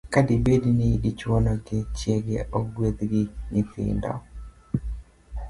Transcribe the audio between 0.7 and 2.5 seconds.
ni dichwo no gi chiege